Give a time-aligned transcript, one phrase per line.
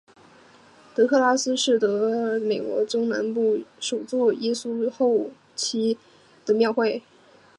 [0.95, 5.93] 达拉斯圣殿是得克萨斯州和美国中南部首座耶稣基督后期
[6.47, 7.03] 圣徒教会圣殿。